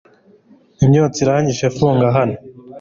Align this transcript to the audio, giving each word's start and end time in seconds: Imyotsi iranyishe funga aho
Imyotsi 0.83 1.19
iranyishe 1.23 1.65
funga 1.75 2.05
aho 2.09 2.23